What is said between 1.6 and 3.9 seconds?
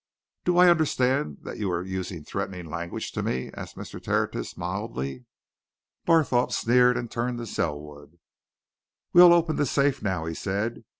are using threatening language to me?" asked